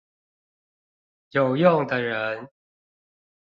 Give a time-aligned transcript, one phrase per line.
[1.29, 2.49] 有用的人